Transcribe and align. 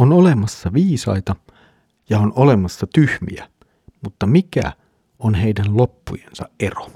On 0.00 0.12
olemassa 0.12 0.72
viisaita 0.72 1.36
ja 2.10 2.18
on 2.18 2.32
olemassa 2.36 2.86
tyhmiä, 2.94 3.48
mutta 4.04 4.26
mikä 4.26 4.72
on 5.18 5.34
heidän 5.34 5.76
loppujensa 5.76 6.48
ero? 6.60 6.86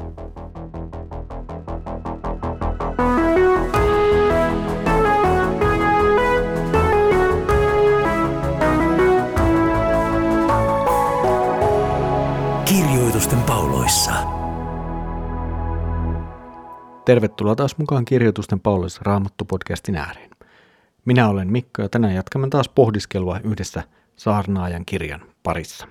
Kirjoitusten 12.65 13.43
pauloissa. 13.43 14.13
Tervetuloa 17.05 17.57
taas 17.57 17.79
mukaan 17.79 18.05
Kirjoitusten 18.05 18.61
pauloissa 18.61 19.01
Raamattu-podcastin 19.05 19.97
ääreen. 19.97 20.34
Minä 21.05 21.29
olen 21.29 21.53
Mikko 21.53 21.83
ja 21.83 21.89
tänään 21.89 22.15
jatkamme 22.15 22.49
taas 22.51 22.69
pohdiskelua 22.69 23.41
yhdessä 23.45 23.83
saarnaajan 24.17 24.85
kirjan 24.87 25.21
parissa. 25.43 25.89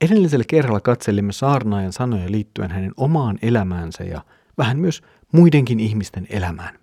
Edellisellä 0.00 0.44
kerralla 0.48 0.80
katselimme 0.80 1.32
saarnaajan 1.32 1.92
sanoja 1.92 2.30
liittyen 2.30 2.70
hänen 2.70 2.92
omaan 2.96 3.38
elämäänsä 3.42 4.04
ja 4.04 4.24
vähän 4.58 4.78
myös 4.78 5.02
muidenkin 5.32 5.80
ihmisten 5.80 6.26
elämään. 6.30 6.78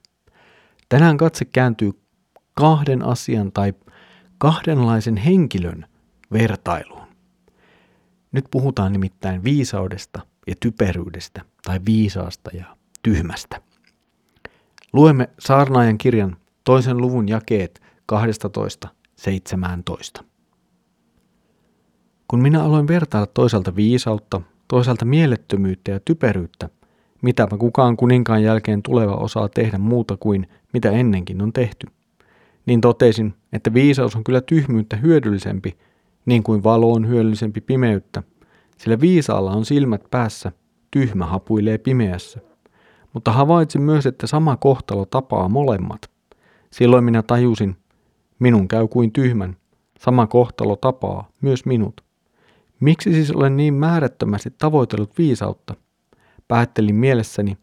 Tänään 0.90 1.18
katse 1.18 1.46
kääntyy 1.46 1.91
kahden 2.54 3.05
asian 3.05 3.52
tai 3.52 3.74
kahdenlaisen 4.38 5.18
henkilön 5.18 5.86
vertailuun. 6.34 7.08
Nyt 8.32 8.46
puhutaan 8.52 8.94
nimittäin 8.94 9.44
viisaudesta 9.44 10.20
ja 10.48 10.55
typeryydestä 10.60 11.41
tai 11.66 11.80
viisaasta 11.86 12.52
ja 12.54 12.77
tyhmästä. 13.04 13.62
Luemme 14.94 15.30
saarnaajan 15.40 15.98
kirjan 15.98 16.38
toisen 16.64 16.98
luvun 16.98 17.30
jakeet 17.30 17.82
12.17. 20.20 20.24
Kun 22.28 22.42
minä 22.42 22.64
aloin 22.64 22.88
vertailla 22.88 23.27
toisaalta 23.34 23.76
viisautta, 23.76 24.41
toisaalta 24.68 25.05
mielettömyyttä 25.05 25.91
ja 25.91 26.00
typeryyttä, 26.00 26.70
mitäpä 27.22 27.58
kukaan 27.58 27.98
kuninkaan 27.98 28.44
jälkeen 28.44 28.84
tuleva 28.84 29.16
osaa 29.16 29.50
tehdä 29.50 29.77
muuta 29.77 30.18
kuin 30.18 30.48
mitä 30.74 30.91
ennenkin 30.91 31.41
on 31.41 31.54
tehty, 31.54 31.88
niin 32.66 32.82
totesin, 32.82 33.34
että 33.54 33.74
viisaus 33.74 34.16
on 34.16 34.24
kyllä 34.24 34.41
tyhmyyttä 34.41 34.96
hyödyllisempi, 34.96 35.78
niin 36.26 36.44
kuin 36.44 36.63
valo 36.63 36.94
on 36.94 37.07
hyödyllisempi 37.07 37.62
pimeyttä, 37.62 38.24
sillä 38.78 39.00
viisaalla 39.00 39.52
on 39.52 39.66
silmät 39.66 40.04
päässä, 40.12 40.52
tyhmä 40.91 41.26
hapuilee 41.26 41.78
pimeässä. 41.78 42.40
Mutta 43.13 43.32
havaitsin 43.32 43.82
myös, 43.82 44.05
että 44.05 44.28
sama 44.28 44.57
kohtalo 44.57 45.05
tapaa 45.05 45.50
molemmat. 45.50 46.10
Silloin 46.72 47.04
minä 47.04 47.24
tajusin, 47.24 47.76
minun 48.40 48.68
käy 48.68 48.88
kuin 48.88 49.12
tyhmän, 49.12 49.58
sama 50.00 50.27
kohtalo 50.27 50.76
tapaa 50.76 51.30
myös 51.41 51.66
minut. 51.66 52.04
Miksi 52.80 53.13
siis 53.13 53.32
olen 53.32 53.58
niin 53.58 53.74
määrättömästi 53.74 54.50
tavoitellut 54.58 55.18
viisautta? 55.18 55.76
Päättelin 56.48 56.96
mielessäni, 56.96 57.58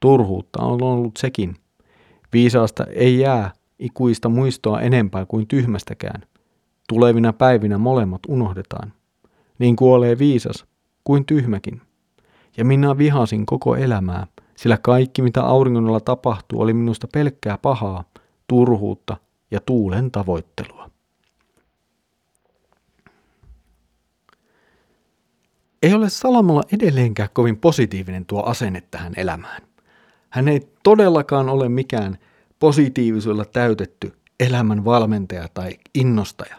turhuutta 0.00 0.62
on 0.62 0.82
ollut 0.82 1.16
sekin. 1.16 1.56
Viisaasta 2.32 2.84
ei 2.84 3.18
jää 3.18 3.52
ikuista 3.78 4.28
muistoa 4.28 4.80
enempää 4.80 5.26
kuin 5.26 5.48
tyhmästäkään. 5.48 6.22
Tulevina 6.88 7.32
päivinä 7.32 7.78
molemmat 7.78 8.20
unohdetaan. 8.28 8.92
Niin 9.58 9.76
kuolee 9.76 10.18
viisas 10.18 10.64
kuin 11.04 11.24
tyhmäkin. 11.24 11.80
Ja 12.56 12.64
minä 12.64 12.98
vihasin 12.98 13.46
koko 13.46 13.76
elämää, 13.76 14.26
sillä 14.56 14.78
kaikki 14.82 15.22
mitä 15.22 15.42
auringonalla 15.42 16.00
tapahtuu 16.00 16.60
oli 16.60 16.72
minusta 16.72 17.08
pelkkää 17.12 17.58
pahaa, 17.58 18.04
turhuutta 18.46 19.16
ja 19.50 19.60
tuulen 19.60 20.10
tavoittelua. 20.10 20.90
Ei 25.82 25.94
ole 25.94 26.08
Salamolla 26.08 26.62
edelleenkään 26.72 27.28
kovin 27.32 27.56
positiivinen 27.56 28.26
tuo 28.26 28.42
asenne 28.42 28.80
tähän 28.90 29.12
elämään. 29.16 29.62
Hän 30.30 30.48
ei 30.48 30.60
todellakaan 30.82 31.48
ole 31.48 31.68
mikään 31.68 32.18
positiivisuudella 32.58 33.44
täytetty 33.44 34.12
elämän 34.40 34.84
valmentaja 34.84 35.48
tai 35.54 35.78
innostaja. 35.94 36.56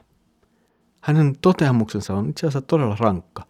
Hänen 1.01 1.35
toteamuksensa 1.41 2.13
on 2.13 2.29
itse 2.29 2.47
asiassa 2.47 2.62
todella 2.62 2.97
rankka. 3.00 3.44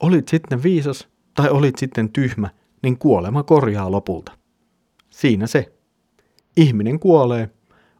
Olit 0.00 0.28
sitten 0.28 0.62
viisas 0.62 1.08
tai 1.34 1.48
olit 1.50 1.78
sitten 1.78 2.12
tyhmä, 2.12 2.50
niin 2.82 2.98
kuolema 2.98 3.42
korjaa 3.42 3.90
lopulta. 3.90 4.32
Siinä 5.10 5.46
se. 5.46 5.72
Ihminen 6.56 7.00
kuolee. 7.00 7.50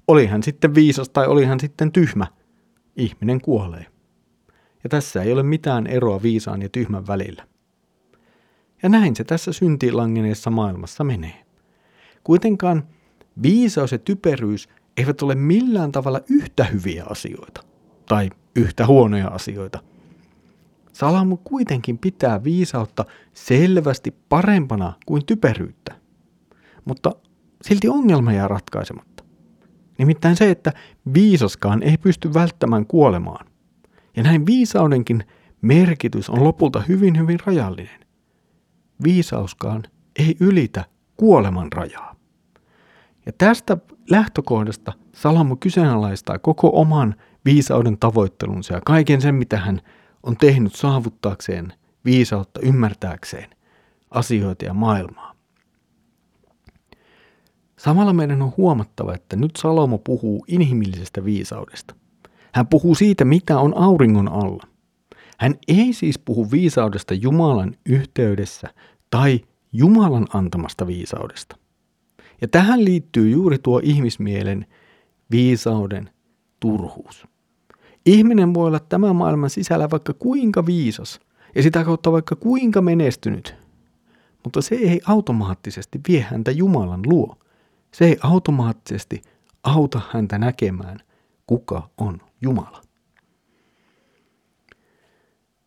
Oli 0.09 0.27
hän 0.27 0.43
sitten 0.43 0.75
viisas 0.75 1.09
tai 1.09 1.27
oli 1.27 1.45
hän 1.45 1.61
sitten 1.61 1.93
tyhmä. 1.93 2.27
Ihminen 2.97 3.41
kuolee. 3.41 3.87
Ja 4.85 4.91
tässä 4.91 5.23
ei 5.23 5.33
ole 5.33 5.43
mitään 5.43 5.87
eroa 5.87 6.23
viisaan 6.23 6.63
ja 6.63 6.69
tyhmän 6.69 7.07
välillä. 7.07 7.47
Ja 8.83 8.89
näin 8.89 9.17
se 9.17 9.25
tässä 9.25 9.53
syntilangeneessa 9.53 10.51
maailmassa 10.51 11.05
menee. 11.05 11.45
Kuitenkaan 12.25 12.89
viisaus 13.43 13.93
ja 13.93 13.99
typeryys 13.99 14.69
eivät 14.97 15.23
ole 15.23 15.35
millään 15.35 15.93
tavalla 15.93 16.21
yhtä 16.31 16.65
hyviä 16.65 17.05
asioita 17.11 17.63
tai 18.09 18.31
yhtä 18.57 18.87
huonoja 18.87 19.29
asioita. 19.29 19.79
Salamu 20.93 21.37
kuitenkin 21.37 21.99
pitää 21.99 22.45
viisautta 22.45 23.05
selvästi 23.33 24.15
parempana 24.29 24.93
kuin 25.07 25.27
typeryyttä. 25.27 25.95
Mutta 26.85 27.13
silti 27.63 27.89
ongelma 27.89 28.33
jää 28.33 28.49
ratkaisematta. 28.49 29.18
Nimittäin 29.99 30.37
se, 30.37 30.51
että 30.51 30.73
viisaskaan 31.15 31.83
ei 31.83 31.97
pysty 31.97 32.35
välttämään 32.35 32.87
kuolemaan. 32.87 33.47
Ja 34.17 34.23
näin 34.23 34.47
viisaudenkin 34.47 35.25
merkitys 35.63 36.31
on 36.31 36.45
lopulta 36.45 36.81
hyvin 36.89 37.19
hyvin 37.19 37.39
rajallinen. 37.47 38.01
Viisauskaan 39.05 39.83
ei 40.19 40.37
ylitä 40.41 40.85
kuoleman 41.17 41.73
rajaa. 41.73 42.17
Ja 43.27 43.33
tästä 43.39 43.77
lähtökohdasta 44.11 44.93
Salamu 45.13 45.57
kyseenalaistaa 45.57 46.39
koko 46.39 46.71
oman 46.73 47.15
viisauden 47.45 47.99
tavoittelunsa 47.99 48.75
ja 48.75 48.81
kaiken 48.85 49.21
sen, 49.21 49.35
mitä 49.35 49.57
hän 49.59 49.81
on 50.23 50.37
tehnyt 50.37 50.75
saavuttaakseen 50.75 51.73
viisautta 52.05 52.61
ymmärtääkseen 52.61 53.51
asioita 54.11 54.65
ja 54.65 54.75
maailmaa. 54.75 55.28
Samalla 57.79 58.13
meidän 58.13 58.43
on 58.43 58.53
huomattava, 58.57 59.15
että 59.15 59.37
nyt 59.37 59.57
Salomo 59.57 59.99
puhuu 59.99 60.45
inhimillisestä 60.49 61.25
viisaudesta. 61.25 61.95
Hän 62.55 62.67
puhuu 62.67 62.95
siitä, 62.95 63.25
mitä 63.25 63.59
on 63.59 63.77
auringon 63.77 64.29
alla. 64.29 64.63
Hän 65.39 65.55
ei 65.69 65.93
siis 65.93 66.19
puhu 66.19 66.51
viisaudesta 66.51 67.15
Jumalan 67.15 67.75
yhteydessä 67.87 68.69
tai 69.11 69.41
Jumalan 69.73 70.27
antamasta 70.33 70.87
viisaudesta. 70.87 71.57
Ja 72.41 72.49
tähän 72.49 72.85
liittyy 72.85 73.31
juuri 73.31 73.59
tuo 73.59 73.81
ihmismielen 73.85 74.67
viisauden 75.31 76.11
turhuus. 76.61 77.27
Ihminen 78.07 78.55
voi 78.55 78.67
olla 78.67 78.81
tämän 78.81 79.17
maailman 79.17 79.51
sisällä 79.51 79.91
vaikka 79.91 80.15
kuinka 80.15 80.67
viisas 80.67 81.21
ja 81.55 81.63
sitä 81.63 81.85
kautta 81.85 82.13
vaikka 82.13 82.37
kuinka 82.37 82.83
menestynyt, 82.83 83.55
mutta 84.45 84.63
se 84.63 84.75
ei 84.75 85.01
automaattisesti 85.07 86.01
vie 86.09 86.21
häntä 86.21 86.51
Jumalan 86.51 87.01
luo. 87.07 87.37
Se 87.93 88.05
ei 88.05 88.17
automaattisesti 88.23 89.23
auta 89.63 90.01
häntä 90.11 90.39
näkemään, 90.39 91.01
kuka 91.47 91.91
on 91.99 92.21
Jumala. 92.43 92.83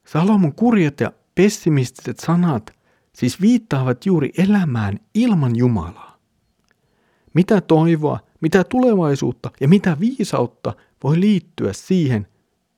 Salomon 0.06 0.56
kurjat 0.56 1.00
ja 1.00 1.12
pessimistiset 1.36 2.20
sanat 2.20 2.74
siis 3.14 3.42
viittaavat 3.42 4.06
juuri 4.06 4.32
elämään 4.38 5.00
ilman 5.14 5.56
Jumalaa. 5.56 6.18
Mitä 7.34 7.62
toivoa, 7.62 8.20
mitä 8.42 8.64
tulevaisuutta 8.64 9.52
ja 9.62 9.68
mitä 9.68 9.98
viisautta 10.00 10.74
voi 11.04 11.20
liittyä 11.20 11.74
siihen 11.74 12.28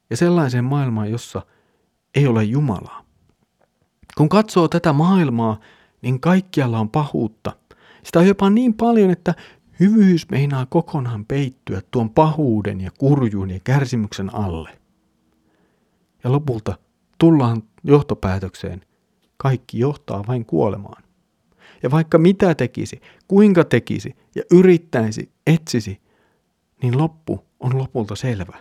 ja 0.10 0.18
sellaiseen 0.18 0.64
maailmaan, 0.64 1.12
jossa 1.12 1.42
ei 2.16 2.28
ole 2.28 2.44
Jumalaa. 2.44 3.06
Kun 4.18 4.30
katsoo 4.30 4.68
tätä 4.68 4.94
maailmaa, 4.94 5.60
niin 6.02 6.20
kaikkialla 6.20 6.80
on 6.80 6.90
pahuutta. 6.90 7.56
Sitä 8.04 8.20
on 8.20 8.28
jopa 8.28 8.50
niin 8.50 8.74
paljon, 8.74 9.12
että 9.12 9.34
hyvyys 9.80 10.30
meinaa 10.32 10.66
kokonaan 10.66 11.26
peittyä 11.26 11.82
tuon 11.92 12.10
pahuuden 12.10 12.82
ja 12.82 12.92
kurjuun 12.98 13.50
ja 13.50 13.60
kärsimyksen 13.64 14.36
alle. 14.36 14.70
Ja 16.24 16.32
lopulta 16.32 16.78
tullaan 17.18 17.64
johtopäätökseen, 17.84 18.82
kaikki 19.38 19.80
johtaa 19.80 20.24
vain 20.28 20.46
kuolemaan. 20.46 21.04
Ja 21.84 21.92
vaikka 21.92 22.18
mitä 22.18 22.56
tekisi, 22.56 23.02
kuinka 23.28 23.64
tekisi 23.64 24.16
ja 24.36 24.44
yrittäisi, 24.52 25.32
etsisi, 25.48 26.02
niin 26.82 26.98
loppu 26.98 27.46
on 27.60 27.78
lopulta 27.78 28.16
selvä. 28.16 28.58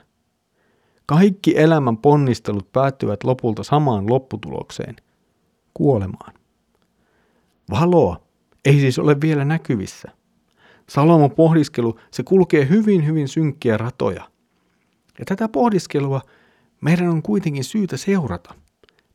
Kaikki 1.07 1.59
elämän 1.59 1.97
ponnistelut 1.97 2.73
päättyvät 2.73 3.25
lopulta 3.25 3.63
samaan 3.63 4.11
lopputulokseen, 4.11 4.97
kuolemaan. 5.75 6.35
Valoa 7.71 8.22
ei 8.65 8.81
siis 8.81 8.99
ole 8.99 9.21
vielä 9.21 9.45
näkyvissä. 9.45 10.09
Salomon 10.89 11.31
pohdiskelu, 11.31 11.99
se 12.11 12.23
kulkee 12.23 12.69
hyvin 12.69 13.07
hyvin 13.07 13.29
synkkiä 13.29 13.77
ratoja. 13.77 14.29
Ja 15.19 15.25
tätä 15.25 15.49
pohdiskelua 15.49 16.21
meidän 16.81 17.09
on 17.09 17.23
kuitenkin 17.23 17.65
syytä 17.65 17.97
seurata. 17.97 18.55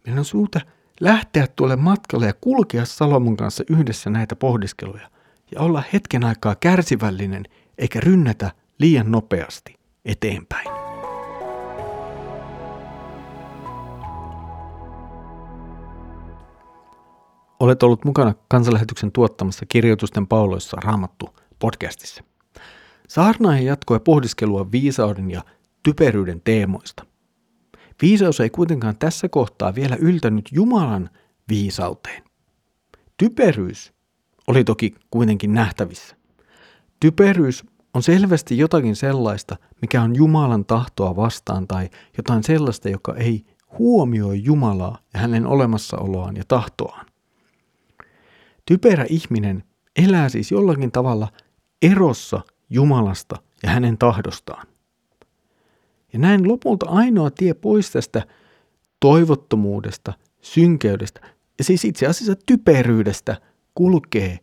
Meidän 0.05 0.19
on 0.19 0.25
syytä 0.25 0.61
lähteä 0.99 1.47
tuolle 1.47 1.75
matkalle 1.75 2.25
ja 2.25 2.33
kulkea 2.41 2.85
Salomon 2.85 3.37
kanssa 3.37 3.63
yhdessä 3.69 4.09
näitä 4.09 4.35
pohdiskeluja 4.35 5.09
ja 5.51 5.61
olla 5.61 5.83
hetken 5.93 6.23
aikaa 6.23 6.55
kärsivällinen 6.55 7.43
eikä 7.77 7.99
rynnätä 7.99 8.51
liian 8.79 9.11
nopeasti 9.11 9.75
eteenpäin. 10.05 10.76
Olet 17.59 17.83
ollut 17.83 18.05
mukana 18.05 18.33
kansanlähetyksen 18.47 19.11
tuottamassa 19.11 19.65
kirjoitusten 19.65 20.27
pauloissa 20.27 20.77
Raamattu 20.83 21.29
podcastissa. 21.59 22.23
Saarnaaja 23.07 23.61
jatkoi 23.61 23.99
pohdiskelua 23.99 24.71
viisauden 24.71 25.31
ja 25.31 25.41
typeryyden 25.83 26.41
teemoista. 26.43 27.05
Viisaus 28.01 28.39
ei 28.39 28.49
kuitenkaan 28.49 28.97
tässä 28.97 29.29
kohtaa 29.29 29.75
vielä 29.75 29.95
yltänyt 29.99 30.49
Jumalan 30.51 31.09
viisauteen. 31.49 32.23
Typeryys 33.17 33.93
oli 34.47 34.63
toki 34.63 34.95
kuitenkin 35.11 35.53
nähtävissä. 35.53 36.15
Typeryys 36.99 37.65
on 37.93 38.03
selvästi 38.03 38.57
jotakin 38.57 38.95
sellaista, 38.95 39.55
mikä 39.81 40.01
on 40.01 40.15
Jumalan 40.15 40.65
tahtoa 40.65 41.15
vastaan 41.15 41.67
tai 41.67 41.89
jotain 42.17 42.43
sellaista, 42.43 42.89
joka 42.89 43.15
ei 43.15 43.45
huomioi 43.79 44.43
Jumalaa 44.43 44.97
ja 45.13 45.19
hänen 45.19 45.47
olemassaoloaan 45.47 46.35
ja 46.35 46.43
tahtoaan. 46.47 47.05
Typerä 48.67 49.05
ihminen 49.09 49.63
elää 49.95 50.29
siis 50.29 50.51
jollakin 50.51 50.91
tavalla 50.91 51.27
erossa 51.81 52.41
Jumalasta 52.69 53.35
ja 53.63 53.69
hänen 53.69 53.97
tahdostaan. 53.97 54.67
Ja 56.13 56.19
näin 56.19 56.47
lopulta 56.47 56.85
ainoa 56.89 57.31
tie 57.31 57.53
pois 57.53 57.91
tästä 57.91 58.27
toivottomuudesta, 58.99 60.13
synkeydestä 60.41 61.21
ja 61.57 61.63
siis 61.63 61.85
itse 61.85 62.07
asiassa 62.07 62.35
typeryydestä 62.45 63.41
kulkee 63.75 64.39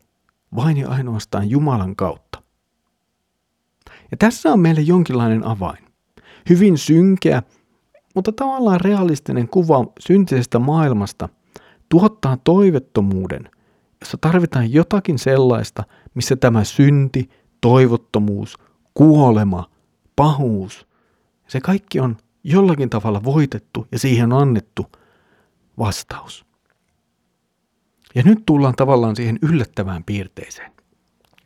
vain 0.56 0.76
ja 0.76 0.88
ainoastaan 0.88 1.50
Jumalan 1.50 1.96
kautta. 1.96 2.42
Ja 4.10 4.16
tässä 4.16 4.52
on 4.52 4.60
meille 4.60 4.80
jonkinlainen 4.80 5.46
avain. 5.46 5.84
Hyvin 6.48 6.78
synkeä, 6.78 7.42
mutta 8.14 8.32
tavallaan 8.32 8.80
realistinen 8.80 9.48
kuva 9.48 9.92
syntisestä 10.00 10.58
maailmasta 10.58 11.28
tuottaa 11.88 12.36
toivettomuuden, 12.44 13.50
tarvitaan 14.20 14.72
jotakin 14.72 15.18
sellaista, 15.18 15.84
missä 16.14 16.36
tämä 16.36 16.64
synti, 16.64 17.30
toivottomuus, 17.60 18.58
kuolema, 18.94 19.70
pahuus, 20.16 20.86
se 21.46 21.60
kaikki 21.60 22.00
on 22.00 22.16
jollakin 22.44 22.90
tavalla 22.90 23.24
voitettu 23.24 23.86
ja 23.92 23.98
siihen 23.98 24.32
annettu 24.32 24.86
vastaus. 25.78 26.46
Ja 28.14 28.22
nyt 28.22 28.42
tullaan 28.46 28.74
tavallaan 28.76 29.16
siihen 29.16 29.38
yllättävään 29.42 30.04
piirteeseen. 30.04 30.72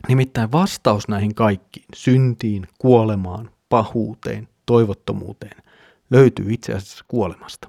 Nimittäin 0.08 0.52
vastaus 0.52 1.08
näihin 1.08 1.34
kaikkiin, 1.34 1.86
syntiin, 1.94 2.68
kuolemaan, 2.78 3.50
pahuuteen, 3.68 4.48
toivottomuuteen, 4.66 5.62
löytyy 6.10 6.46
itse 6.50 6.72
asiassa 6.72 7.04
kuolemasta. 7.08 7.68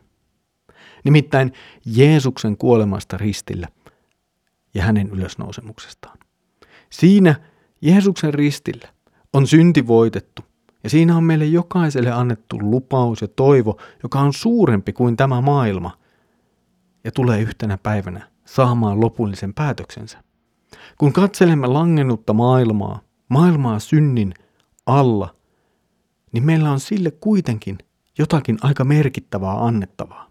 Nimittäin 1.04 1.54
Jeesuksen 1.86 2.58
kuolemasta 2.58 3.18
ristillä 3.18 3.68
ja 4.74 4.84
hänen 4.84 5.10
ylösnousemuksestaan. 5.10 6.18
Siinä 6.90 7.36
Jeesuksen 7.82 8.34
ristillä 8.34 8.88
on 9.34 9.48
synti 9.48 9.88
voitettu 9.88 10.42
ja 10.84 10.90
siinä 10.90 11.18
on 11.18 11.24
meille 11.24 11.46
jokaiselle 11.46 12.12
annettu 12.12 12.58
lupaus 12.62 13.22
ja 13.22 13.28
toivo, 13.28 13.78
joka 14.04 14.20
on 14.20 14.34
suurempi 14.34 14.94
kuin 14.94 15.18
tämä 15.18 15.42
maailma 15.42 15.98
ja 17.04 17.12
tulee 17.12 17.42
yhtenä 17.42 17.78
päivänä 17.78 18.28
saamaan 18.46 19.02
lopullisen 19.02 19.54
päätöksensä. 19.54 20.24
Kun 20.98 21.14
katselemme 21.14 21.68
langennutta 21.68 22.34
maailmaa, 22.34 23.02
maailmaa 23.30 23.80
synnin 23.80 24.34
alla, 24.86 25.36
niin 26.32 26.46
meillä 26.46 26.72
on 26.72 26.80
sille 26.80 27.12
kuitenkin 27.12 27.78
jotakin 28.18 28.58
aika 28.62 28.84
merkittävää 28.84 29.66
annettavaa. 29.66 30.29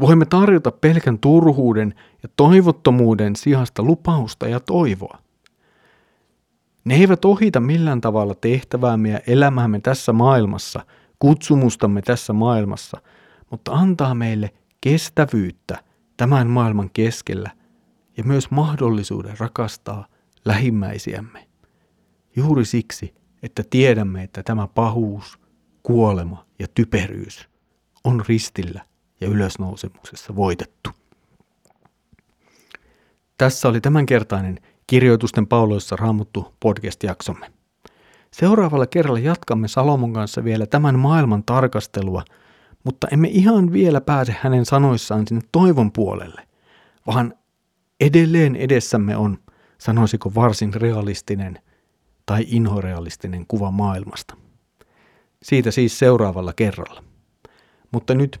Voimme 0.00 0.26
tarjota 0.26 0.70
pelkän 0.70 1.18
turhuuden 1.18 1.94
ja 2.22 2.28
toivottomuuden 2.36 3.36
sijasta 3.36 3.82
lupausta 3.82 4.48
ja 4.48 4.60
toivoa. 4.60 5.18
Ne 6.84 6.94
eivät 6.94 7.24
ohita 7.24 7.60
millään 7.60 8.00
tavalla 8.00 8.34
tehtäväämme 8.34 9.08
ja 9.08 9.20
elämäämme 9.26 9.80
tässä 9.80 10.12
maailmassa, 10.12 10.86
kutsumustamme 11.18 12.02
tässä 12.02 12.32
maailmassa, 12.32 13.00
mutta 13.50 13.72
antaa 13.72 14.14
meille 14.14 14.50
kestävyyttä 14.80 15.82
tämän 16.16 16.46
maailman 16.46 16.90
keskellä 16.92 17.50
ja 18.16 18.24
myös 18.24 18.50
mahdollisuuden 18.50 19.38
rakastaa 19.38 20.06
lähimmäisiämme. 20.44 21.48
Juuri 22.36 22.64
siksi, 22.64 23.14
että 23.42 23.62
tiedämme, 23.70 24.22
että 24.22 24.42
tämä 24.42 24.66
pahuus, 24.66 25.38
kuolema 25.82 26.46
ja 26.58 26.66
typeryys 26.74 27.48
on 28.04 28.24
ristillä 28.28 28.84
ja 29.20 29.28
ylösnousemuksessa 29.28 30.36
voitettu. 30.36 30.90
Tässä 33.38 33.68
oli 33.68 33.80
tämänkertainen 33.80 34.58
Kirjoitusten 34.86 35.46
pauloissa 35.46 35.96
raamuttu 35.96 36.54
podcast-jaksomme. 36.60 37.52
Seuraavalla 38.30 38.86
kerralla 38.86 39.18
jatkamme 39.18 39.68
Salomon 39.68 40.12
kanssa 40.12 40.44
vielä 40.44 40.66
tämän 40.66 40.98
maailman 40.98 41.44
tarkastelua, 41.44 42.24
mutta 42.84 43.08
emme 43.12 43.28
ihan 43.28 43.72
vielä 43.72 44.00
pääse 44.00 44.36
hänen 44.40 44.64
sanoissaan 44.64 45.26
sinne 45.26 45.42
toivon 45.52 45.92
puolelle, 45.92 46.48
vaan 47.06 47.34
edelleen 48.00 48.56
edessämme 48.56 49.16
on, 49.16 49.38
sanoisiko 49.78 50.34
varsin 50.34 50.74
realistinen 50.74 51.58
tai 52.26 52.44
inhorealistinen 52.48 53.46
kuva 53.46 53.70
maailmasta. 53.70 54.36
Siitä 55.42 55.70
siis 55.70 55.98
seuraavalla 55.98 56.52
kerralla. 56.52 57.04
Mutta 57.92 58.14
nyt 58.14 58.40